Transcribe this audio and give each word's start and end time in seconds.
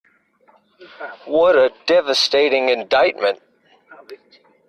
What 1.27 1.55
a 1.55 1.71
devastating 1.85 2.69
indictment. 2.69 3.39